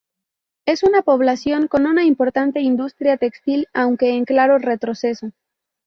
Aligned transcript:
Es 0.65 0.81
una 0.81 1.03
población 1.03 1.67
con 1.67 1.85
una 1.85 2.05
importante 2.05 2.59
industria 2.59 3.17
textil, 3.17 3.67
aunque 3.71 4.15
en 4.15 4.25
claro 4.25 4.57
retroceso. 4.57 5.29